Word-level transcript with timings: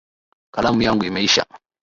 Kalamu 0.51 0.81
yangu 0.83 1.05
imeisha 1.05 1.45